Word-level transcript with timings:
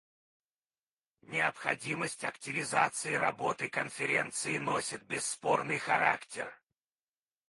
Необходимость 1.27 2.23
активизации 2.23 3.13
работы 3.13 3.69
Конференции 3.69 4.57
носит 4.57 5.03
бесспорный 5.03 5.77
характер. 5.77 6.51